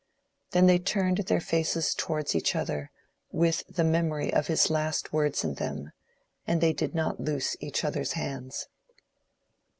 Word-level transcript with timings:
Then 0.49 0.65
they 0.65 0.79
turned 0.79 1.19
their 1.19 1.39
faces 1.39 1.93
towards 1.93 2.33
each 2.33 2.55
other, 2.55 2.89
with 3.31 3.61
the 3.69 3.83
memory 3.83 4.33
of 4.33 4.47
his 4.47 4.71
last 4.71 5.13
words 5.13 5.43
in 5.43 5.53
them, 5.53 5.91
and 6.47 6.59
they 6.59 6.73
did 6.73 6.95
not 6.95 7.19
loose 7.19 7.55
each 7.59 7.83
other's 7.83 8.13
hands. 8.13 8.67